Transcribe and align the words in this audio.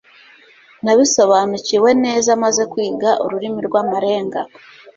nabisobanukiwe 0.83 1.89
neza 2.03 2.29
maze 2.43 2.61
kwiga 2.71 3.09
ururimi 3.23 3.59
rw'amarenga 3.67 4.39